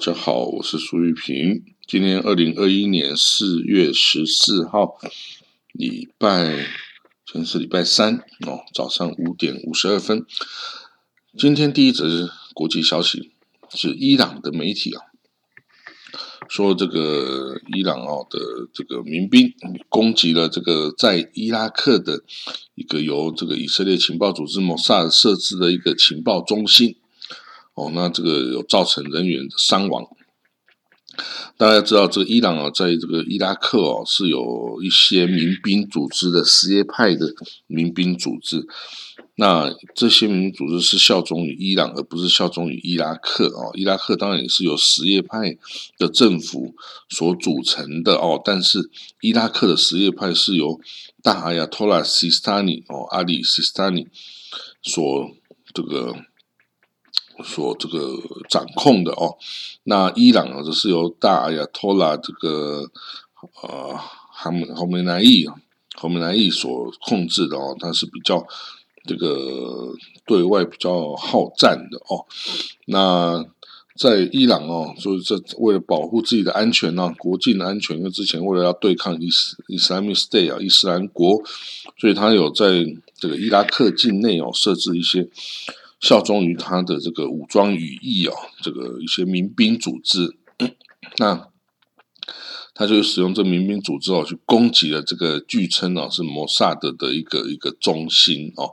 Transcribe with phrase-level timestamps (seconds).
[0.00, 1.62] 大家好，我是苏玉平。
[1.86, 4.96] 今天二零二一年四月十四号，
[5.74, 6.54] 礼拜，
[7.26, 10.24] 今天是礼拜三哦，早上五点五十二分。
[11.36, 13.32] 今天第一则国际消息
[13.74, 15.02] 是伊朗的媒体啊，
[16.48, 18.38] 说这个伊朗哦的
[18.72, 19.52] 这个民兵
[19.90, 22.24] 攻击了这个在伊拉克的
[22.74, 26.96] 一个由这个以色列情报组织摩萨尔设置的一个情报中心。
[27.74, 30.04] 哦，那这个有造成人员的伤亡。
[31.56, 37.34] 大家知道，这个伊朗啊，在这个伊拉克哦，是有一些民兵组织的什叶派的
[37.66, 38.66] 民兵组织。
[39.34, 43.70] 那这些民兵组织是效忠于伊朗，而不是效忠于伊拉克哦。
[43.74, 45.58] 伊拉克当然也是由什叶派
[45.98, 46.74] 的政府
[47.08, 48.90] 所组成的哦，但是
[49.20, 50.80] 伊拉克的什叶派是由
[51.22, 54.06] 大阿亚托拉西斯塔尼哦，阿里西斯塔尼
[54.82, 55.02] 所
[55.74, 56.14] 这个。
[57.42, 57.98] 所这个
[58.48, 59.36] 掌控的哦，
[59.84, 62.90] 那伊朗啊，则是由大亚托拉这个
[63.62, 65.46] 呃哈梅哈梅南伊
[65.94, 68.46] 哈梅南伊所控制的哦，它是比较
[69.06, 69.92] 这个
[70.26, 72.26] 对外比较好战的哦。
[72.86, 73.44] 那
[73.96, 81.42] 在伊朗哦，所以这为了保护自己的安全呢，国境的安全，因为之前为了要对抗伊斯伊斯兰 state 啊，伊斯兰国，
[81.98, 82.86] 所以他有在
[83.18, 85.28] 这个伊拉克境内哦设置一些。
[86.00, 90.34] 效忠于他的这个武装羽翼哦，这个一些民兵组织，
[91.18, 91.48] 那
[92.72, 98.72] 他就使用这民兵组织哦去攻击了这个据称哦是摩萨德的一个一个中心哦。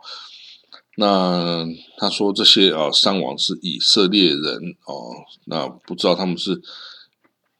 [0.95, 1.65] 那
[1.97, 5.11] 他说这些啊伤亡是以色列人哦，
[5.45, 6.61] 那不知道他们是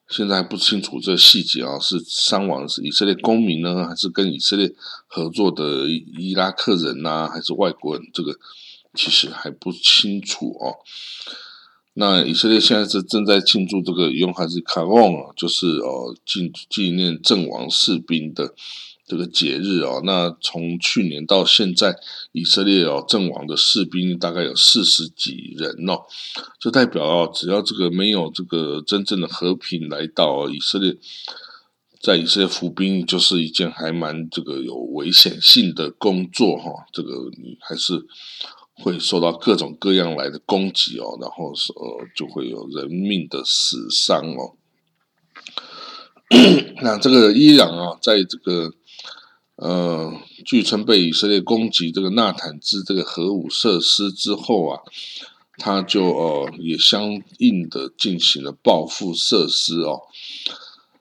[0.09, 4.73] 现在还不清楚这个细节啊，是伤亡是以色列公民呢，还是跟以色列
[5.07, 8.09] 合作的伊拉克人呐，还是外国人？
[8.13, 8.39] 这个。
[8.97, 10.75] 其实还不清楚哦。
[11.99, 18.53] 那以色列现在是正在庆祝这个用还是卡旺啊，就是哦纪纪念阵亡士兵的
[19.07, 19.99] 这个节日哦。
[20.05, 21.97] 那从去年到现在，
[22.33, 26.03] 以色列哦阵亡的士兵大概有四十几人哦，
[26.59, 30.95] 就代表哦，只要这个没有这个真正的和平来到以色列，
[31.99, 36.85] 在以色列服兵就是一件还蛮这个有危险性的工作哈。
[36.93, 38.05] 这个你还是。
[38.83, 41.75] 会受到各种各样来的攻击哦，然后说
[42.15, 44.53] 就会有人命的死伤哦。
[46.81, 48.73] 那这个伊朗啊，在这个
[49.55, 50.13] 呃，
[50.45, 54.81] 据称被以色列攻击这个纳坦兹这个核武设施之后啊，
[55.57, 60.01] 他就呃也相应的进行了报复设施哦。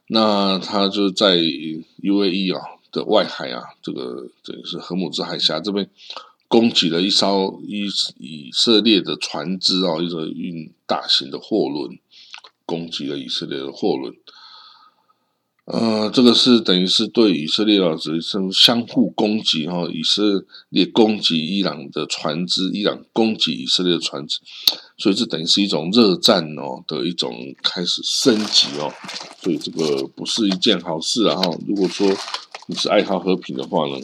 [0.09, 5.91] 那他就在 UAE 啊的外海啊，这个等于是荷姆兹海峡这边。
[6.49, 7.87] 攻击了一艘以
[8.19, 11.99] 以色列的船只啊，一个运大型的货轮，
[12.65, 14.15] 攻击了以色列的货轮。
[15.65, 24.39] 呃，这个是等于是对以色列啊，只是相互攻击哈，以色列攻击伊朗的船只，伊朗攻击以色列的船只，
[24.97, 28.95] 所以这等于是一种热战哦的一种开始升级哦，
[29.43, 31.51] 所以这个不是一件好事啊哈。
[31.67, 32.07] 如果说
[32.69, 33.97] 你是爱好和平的话呢？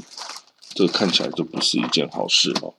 [0.75, 2.75] 这看起来就不是一件好事哦。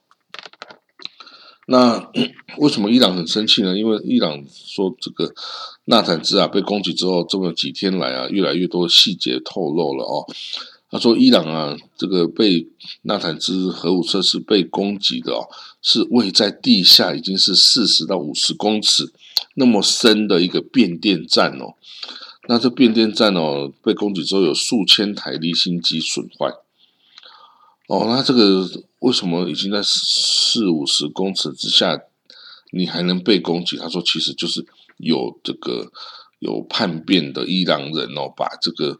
[1.68, 2.12] 那
[2.60, 3.78] 为什么伊朗很生气呢？
[3.78, 5.34] 因为伊朗说这个
[5.86, 10.26] 纳坦兹啊被攻击之后，这么几天来啊，越来越多细节透露了哦。
[10.92, 12.68] 他说伊朗啊，这个被
[13.04, 15.48] 纳坦兹核武设施被攻击的哦，
[15.82, 19.12] 是位在地下已经是四十到五十公尺
[19.56, 21.76] 那么深的一个变电站哦。
[22.50, 26.54] 那这变电站哦被攻击之后，有数千台离心机损坏。
[27.88, 28.68] 哦，那这个
[29.00, 32.00] 为什么已经在四五十公尺之下，
[32.72, 33.78] 你还能被攻击？
[33.78, 34.66] 他说，其实就是
[34.98, 35.92] 有这个
[36.40, 39.00] 有叛变的伊朗人哦，把这个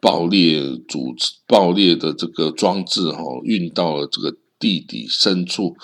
[0.00, 5.76] 爆裂组织、爆裂的这个装置哈运到了这个地底深处。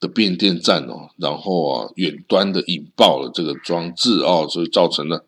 [0.00, 5.24] 的变电站哦，然后啊，远端的引爆了这个装置哦，所以造成了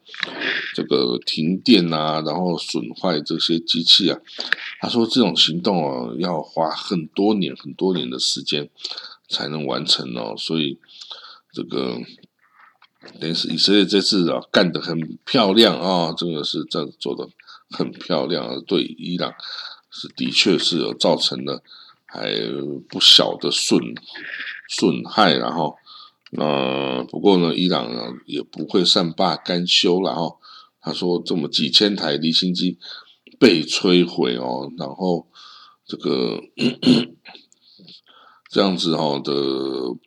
[0.74, 4.18] 这个停电啊，然后损坏这些机器啊。
[4.80, 8.68] 他说这种行动哦，要花很多年、很多年的时间
[9.28, 10.76] 才能完成哦，所以
[11.52, 11.96] 这个
[13.20, 17.28] 等于是以色列这次啊干得很漂亮啊，这个是这样做的
[17.70, 19.32] 很漂亮，对伊朗
[19.92, 21.62] 是的确是有造成了
[22.14, 22.32] 还
[22.88, 23.80] 不小的损。
[24.66, 25.76] 损害，然后，
[26.38, 30.36] 呃不过呢，伊朗呢也不会善罢甘休了哈。
[30.80, 32.78] 他说，这么几千台离心机
[33.38, 35.26] 被摧毁哦，然后
[35.86, 36.40] 这个
[38.50, 39.32] 这样子哈的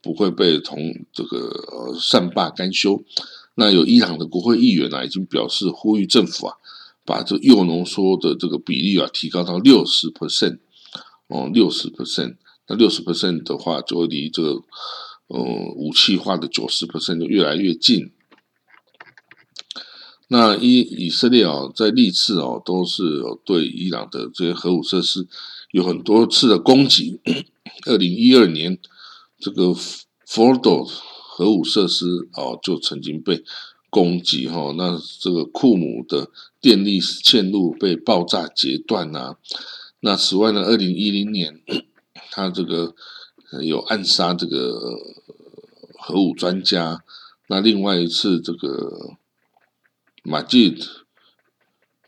[0.02, 0.80] 不会被同
[1.14, 1.38] 这个
[1.72, 3.04] 呃善罢甘休，
[3.54, 6.56] 那有伊朗的国会议员啊，已经表示呼吁政府啊，
[7.06, 10.58] 把这铀浓缩的这个比例啊提高到六十 percent
[11.28, 12.38] 哦，六十 percent。
[12.68, 14.50] 那六十 percent 的话，就会离这个
[15.28, 15.40] 呃
[15.76, 18.12] 武器化的九十 percent 就越来越近。
[20.30, 25.26] 那以以色列啊，在历次哦，都是对伊朗的这些核武设施
[25.72, 27.22] 有很多次的攻击。
[27.86, 28.78] 二零一二年，
[29.40, 29.74] 这个
[30.28, 33.46] Fordo 核武设施哦，就曾经被
[33.90, 34.74] 攻击哈。
[34.78, 36.30] 那这个库姆的
[36.60, 39.38] 电力线路被爆炸截断呐。
[40.00, 41.62] 那此外呢，二零一零年，
[42.32, 42.96] 他这个
[43.64, 44.98] 有暗杀这个
[46.00, 47.04] 核武专家。
[47.48, 49.18] 那另外一次这个。
[50.24, 50.78] 马吉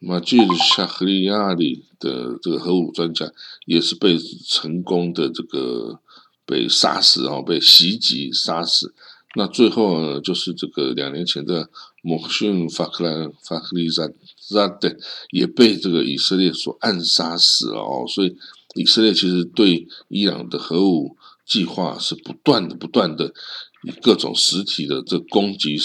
[0.02, 3.32] 马吉德夏赫利亚里的这个核武专家
[3.66, 6.02] 也是被成功的这个
[6.46, 8.94] 被杀死哦，被袭击杀死。
[9.36, 11.70] 那最后呢，就是这个两年前的
[12.02, 14.14] 莫逊法克兰法克利山
[14.54, 14.96] 扎德
[15.32, 18.06] 也被这个以色列所暗杀死了哦。
[18.08, 18.36] 所以
[18.76, 23.34] 以色列其实对伊朗的核武计划是不断的、不断的
[23.84, 25.78] 以各种实体的这攻击。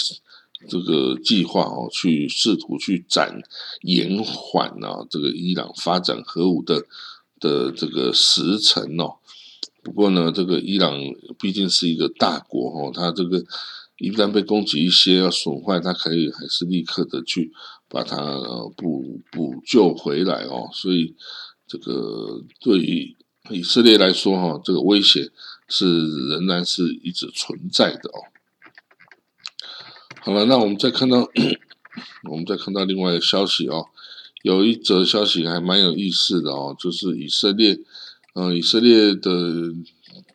[0.67, 3.39] 这个计划哦，去试图去展
[3.81, 6.83] 延缓啊，这个伊朗发展核武的
[7.39, 9.17] 的这个时程哦。
[9.83, 10.97] 不过呢，这个伊朗
[11.37, 13.43] 毕竟是一个大国哦，它这个
[13.99, 17.53] 一旦被攻击一些要损坏，它可以还是立刻的去
[17.95, 18.17] 把它
[18.75, 20.67] 补补救回来哦。
[20.73, 21.15] 所以
[21.65, 23.15] 这个对于
[23.49, 25.31] 以色列来说哈，这个威胁
[25.69, 28.19] 是仍然是一直存在的哦。
[30.19, 31.25] 好了，那我们再看到，
[32.29, 33.85] 我们再看到另外一个消息哦，
[34.43, 37.79] 有一则消息还蛮有意思的哦，就是以色列，
[38.33, 39.31] 嗯，以色列的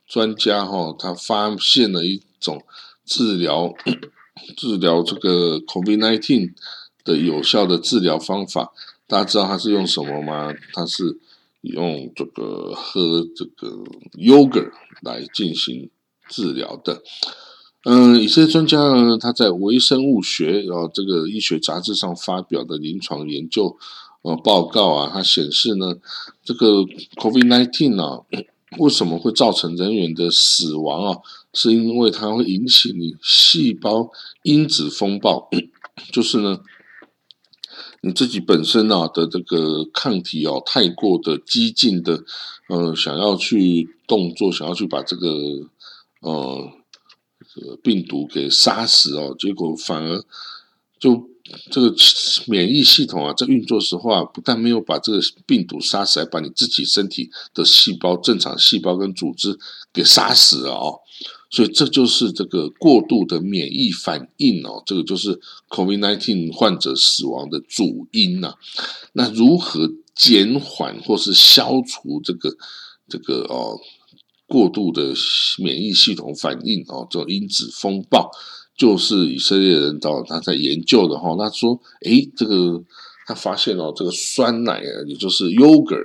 [0.07, 2.65] 专家哈，他发现了一种
[3.05, 3.75] 治疗
[4.57, 6.55] 治疗这个 COVID-19
[7.05, 8.73] 的有效的治疗方法。
[9.07, 10.55] 大家知道它是用什么吗？
[10.73, 11.19] 它是
[11.63, 13.85] 用这个喝这个
[14.17, 14.71] yogurt
[15.03, 15.91] 来进行
[16.29, 17.03] 治疗的。
[17.85, 23.77] 嗯，以色列专家呢，他在微生物学啊这个医学杂志上发表的临床研究
[24.23, 25.97] 呃报告啊，它显示呢，
[26.45, 26.83] 这个
[27.17, 28.23] COVID-19 啊，
[28.79, 31.19] 为什么会造成人员的死亡啊？
[31.55, 34.11] 是因为它会引起你细胞
[34.43, 35.49] 因子风暴，
[36.13, 36.61] 就是呢，
[38.01, 42.25] 你自己本身啊的这个抗体哦太过的激进的，
[42.69, 45.29] 呃，想要去动作，想要去把这个
[46.21, 46.73] 呃。
[47.53, 50.25] 这个病毒给杀死哦，结果反而
[51.01, 51.29] 就
[51.69, 51.93] 这个
[52.47, 59.59] 免疫系统啊，在运作时候啊，不但没有把这个病毒杀死，还把你自己身体的细胞、正常细胞跟组织
[59.93, 61.00] 给杀死了哦。
[61.51, 65.39] 所以这就是这个过度的免疫反应哦，这个就是
[65.69, 68.55] COVID-19 患者死亡的主因呐。
[69.13, 72.57] 那如何减缓或是消除这个
[73.09, 73.79] 这个哦？
[74.47, 75.15] 过度的
[75.59, 78.29] 免疫系统反应哦，这种因子风暴，
[78.77, 81.37] 就是以色列人到他在研究的哈。
[81.39, 82.83] 他说，诶，这个
[83.29, 86.05] 他发现哦，这个酸奶啊，也就是 yogurt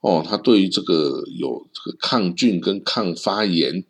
[0.00, 3.84] 哦，它对于这个有这个抗菌跟抗发炎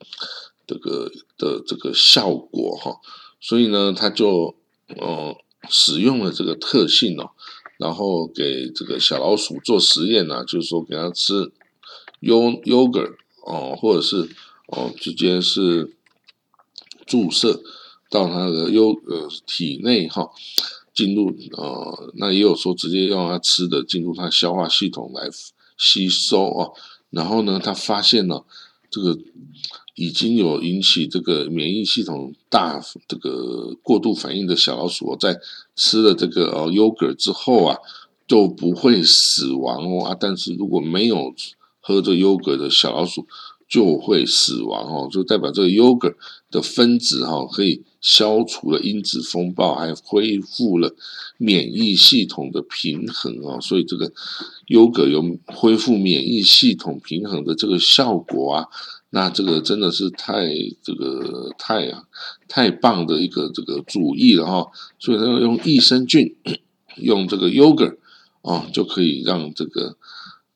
[0.67, 3.01] 这个的这个效果哈。
[3.41, 4.55] 所以呢，他就
[4.89, 5.37] 呃
[5.69, 7.31] 使用了这个特性哦，
[7.79, 11.53] 然后给这个小老鼠做实验呢，就是说给它吃
[12.21, 13.17] yo yogurt。
[13.49, 14.29] 哦，或者是
[14.67, 15.95] 哦，直接是
[17.07, 17.63] 注射
[18.11, 20.29] 到他的优呃体内哈，
[20.93, 25.31] 进入呃，那也有说直接让它吃的进入它消化系统来
[25.79, 26.71] 吸收啊，
[27.11, 28.45] 然后呢，他发现了
[28.91, 29.17] 这个
[29.97, 35.37] 已经有引起这个免疫系统大这个过度反应的小老鼠，在
[35.75, 37.77] 吃了这个哦优格之后啊，
[38.29, 41.35] 就不会死亡哦啊，但是如果没有。
[41.89, 43.29] 喝这 yogurt 的小老鼠
[43.69, 46.13] 就会死亡哦，就代表这个优格
[46.51, 50.97] 的分子哈可以消除了因子风暴，还恢复了
[51.39, 54.13] 免疫系统的平衡哦，所以这个
[54.67, 58.67] yogurt 有恢复免疫系统平衡的这个效果啊，
[59.17, 60.47] 那这个真的是太
[60.83, 62.05] 这个太啊
[62.47, 66.37] 太棒的一个这个主意了哈，所以呢用益生菌
[66.97, 67.97] 用这个 yogurt
[68.43, 69.97] 哦就可以让这个。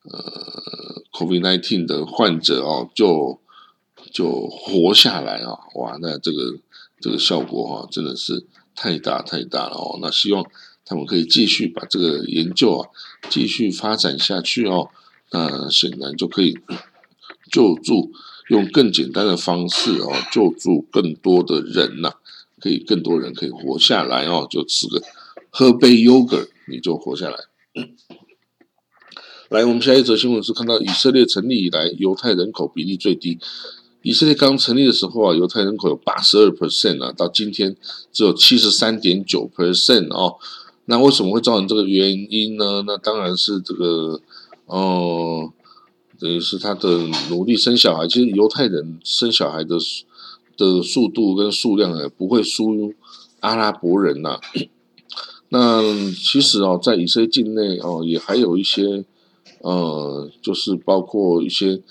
[0.02, 3.38] 呃，COVID-19 的患者哦，就
[4.10, 5.58] 就活下来啊！
[5.74, 6.56] 哇，那这个
[6.98, 9.98] 这个效果哈，真的是太大太大了哦。
[10.00, 10.42] 那希望
[10.86, 12.88] 他们可以继续把这个研究啊，
[13.28, 14.88] 继续发展下去哦。
[15.32, 16.58] 那显然就可以
[17.52, 18.10] 救助，
[18.50, 22.12] 用更简单的方式哦，救助更多的人呐。
[22.62, 25.00] 可以更多人可以活下来哦，就吃个
[25.48, 27.36] 喝杯 yogurt 你就活下来。
[29.48, 33.38] 来，我们下一则新闻是看到以色列成立以来犹太人口比例最低。
[34.02, 37.74] 以色列刚成立的时候啊，犹太人口有八十二 percent 啊，到今天
[38.12, 40.36] 只有七十三点九 percent 哦。
[40.84, 42.84] 那为什么会造成这个原因呢？
[42.86, 44.20] 那当然是这个
[44.66, 45.50] 哦，
[46.20, 46.98] 等于是他的
[47.30, 48.06] 努力生小孩。
[48.06, 49.76] 其实犹太人生小孩的
[50.56, 52.92] 的速度跟数量呢，不会输
[53.40, 54.38] 阿拉伯人呐。
[55.48, 59.04] 那其实哦，在以色列境内哦，也还有一些
[59.62, 61.82] 呃，就是包括一些。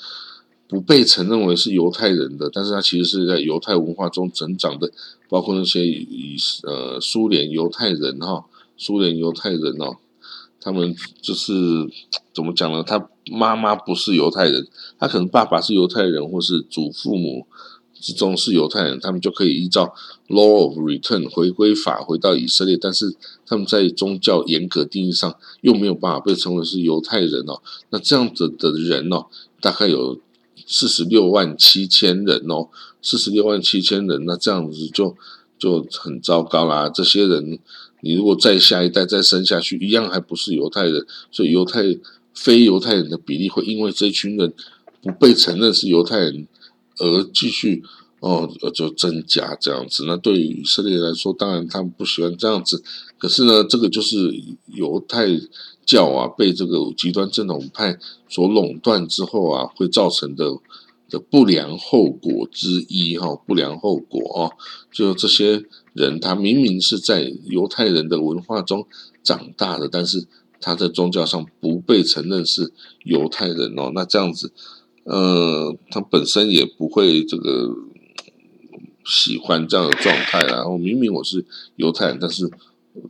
[0.71, 4.91] 不被承认为是犹太人的，但是他其实是在犹太文化中成长的，
[5.27, 8.45] 包括那些以呃苏联犹太人哈，
[8.77, 9.98] 苏联犹太人哦，
[10.62, 11.54] 他们就是
[12.34, 12.84] 怎么讲呢？
[12.84, 14.68] 他妈妈不是犹太人，
[15.00, 17.46] 他可能爸爸是犹太人，或是祖父母
[17.94, 19.94] 之中是犹太人，他们就可以依照
[20.28, 27.62] Law of Return 回归法回到以色列，但是他们在宗教严格定义上又没有办法被称为是犹太人哦。
[27.89, 29.28] 那这样子的人哦，
[29.62, 30.20] 大概有。
[30.72, 32.68] 四十六万七千人哦，
[33.01, 35.16] 四十六万七千人，那这样子就
[35.58, 36.88] 就很糟糕啦。
[36.88, 37.58] 这些人，
[38.01, 41.82] 你如果再下一代再生下去，一样还不是犹太人，所以犹太
[42.34, 44.53] 非犹太人的比例会因为这群人
[45.01, 46.48] 不被承认是犹太人
[46.98, 47.84] 而继续
[48.20, 50.06] 哦就增加这样子。
[50.06, 52.84] 那对于以色列来说，当然他们不喜欢这样子，
[53.18, 54.34] 可是呢，这个就是
[54.68, 55.27] 犹太。
[55.89, 60.46] 教啊，被这个极端正统派所垄断之后啊，会造成的
[61.10, 64.53] 的不良后果之一哈，不良后果哦，
[64.91, 65.65] 就这些
[66.03, 68.88] 人，他明明是在犹太人的文化中
[69.22, 70.27] 长大的，但是
[70.62, 72.72] 他在宗教上不被承认是
[73.03, 74.51] 犹太人哦，那这样子，
[75.03, 77.75] 呃，他本身也不会这个
[79.06, 82.50] 喜欢这样的状态然后明明我是犹太人，但是。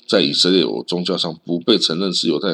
[0.05, 2.50] 在以色列，我宗教上不被承认是犹太，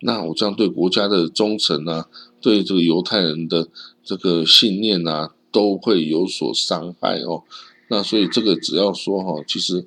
[0.00, 2.08] 那我这样对国家的忠诚啊，
[2.40, 3.68] 对这个犹太人的
[4.02, 7.44] 这个信念啊，都会有所伤害哦。
[7.90, 9.86] 那所以这个只要说哈，其实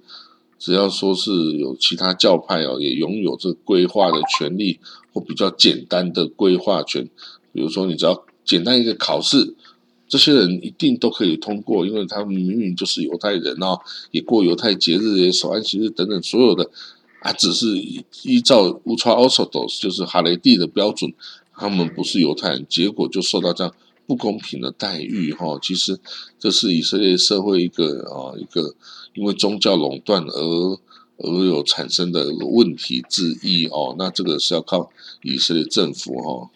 [0.60, 4.80] 只要说是有其他教派哦，也拥有这规划的权利
[5.12, 7.10] 或比较简单的规划权，
[7.52, 9.56] 比如说你只要简单一个考试。
[10.06, 13.80] 这些人一定都可以通过，因为他们明明就是犹太人哦，
[14.12, 16.70] 也过犹太节日，也守安息日等等，所有的
[17.22, 17.76] 啊，只是
[18.22, 21.12] 依照 Ultra o r t o d o s 就是哈雷蒂的标准，
[21.56, 23.74] 他们不是犹太人，结果就受到这样
[24.06, 25.58] 不公平的待遇哈。
[25.62, 26.00] 其实
[26.40, 28.76] 这是以色列社会一个啊一个
[29.14, 30.80] 因为宗教垄断而
[31.18, 33.96] 而有产生的问题之一哦。
[33.98, 34.92] 那这个是要靠
[35.22, 36.50] 以色列政府哈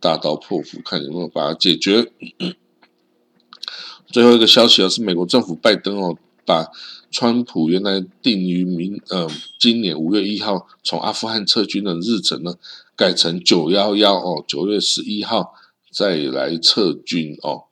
[0.00, 2.10] 大刀破斧，看有没有把它解决。
[4.10, 6.66] 最后一个消息啊，是美国政府拜登哦，把
[7.10, 12.54] 川普原来定于明呃今年五月一号从阿富汗撤军的日程呢，
[12.96, 15.52] 改成九幺幺哦，九月十一号
[15.90, 17.64] 再来撤军哦。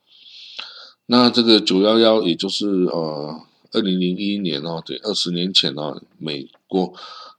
[1.06, 3.40] 那这个九幺幺也就是呃
[3.72, 6.92] 二零零一年哦，对，二十年前哦，美国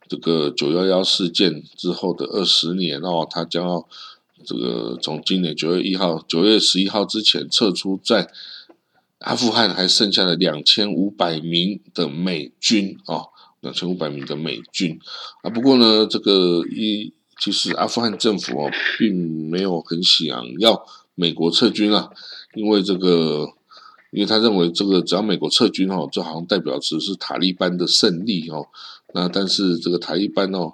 [0.07, 3.87] 这个九幺幺事件之后的二十年哦，他将要
[4.45, 8.31] 这个从今年九月一号、九月十一号之前撤出在。
[9.21, 13.25] 阿富汗还剩下了两千五百名的美军啊，
[13.61, 14.99] 两千五百名的美军
[15.41, 15.49] 啊。
[15.49, 22.09] 不过呢，这个一其实阿富汗政府哦，并没有很想要美国撤军啊，
[22.55, 23.47] 因为这个，
[24.11, 28.67] 因为他认为这个只要美国撤军哦，就好像代表只是塔利班的胜利哦。
[29.13, 30.73] 那但是这个塔利班哦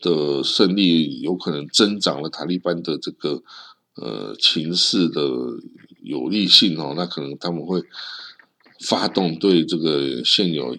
[0.00, 3.42] 的胜利，有可能增长了塔利班的这个
[3.96, 5.22] 呃情势的。
[6.06, 7.82] 有利性哦，那可能他们会
[8.86, 10.76] 发动对这个现有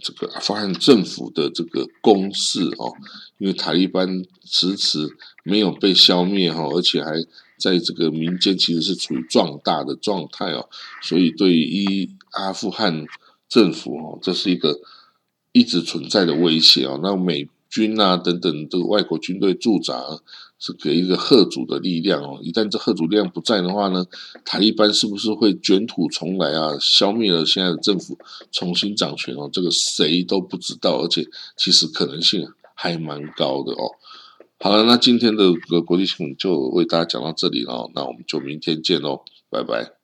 [0.00, 2.92] 这个阿富汗政府的这个攻势哦，
[3.38, 5.08] 因为塔利班迟迟
[5.44, 7.12] 没有被消灭哈，而且还
[7.58, 10.68] 在这个民间其实是处于壮大的状态哦，
[11.02, 13.04] 所以对于阿富汗
[13.48, 14.80] 政府哦，这是一个
[15.52, 16.98] 一直存在的威胁哦。
[17.02, 19.94] 那美军啊等等这个外国军队驻扎。
[20.64, 24.06] 是给一个贺主的力量哦，一旦这贺主力量不在的话呢，
[24.44, 26.78] 塔利班是不是会卷土重来啊？
[26.80, 28.16] 消灭了现在的政府，
[28.52, 29.50] 重新掌权哦？
[29.52, 31.26] 这个谁都不知道，而且
[31.56, 33.90] 其实可能性还蛮高的哦。
[34.60, 40.01] 好了，那今天的个国际新闻就为大家讲到这里了，那我们就明天见喽，拜拜。